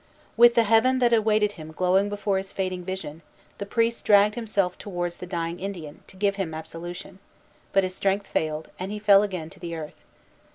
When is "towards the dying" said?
4.79-5.59